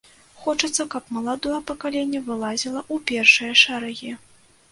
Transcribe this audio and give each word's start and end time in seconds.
Хочацца, 0.43 0.85
каб 0.93 1.09
маладое 1.17 1.59
пакаленне 1.71 2.21
вылазіла 2.29 2.81
ў 2.93 3.05
першыя 3.11 3.53
шэрагі. 3.65 4.11